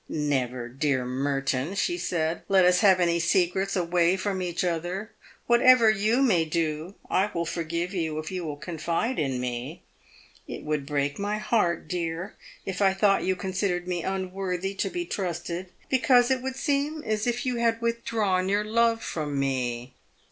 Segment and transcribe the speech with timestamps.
[0.09, 5.11] "Never, dear Merton," she said, "let us have any secrets away from each other.
[5.45, 9.83] Whatever you may do, I will forgive you, if you will confide in me.
[10.47, 12.33] It would break my heart, dear,
[12.65, 17.27] if I thought you considered me unworthy to be trusted, because it would seem as
[17.27, 19.93] if you had with drawn your love from me."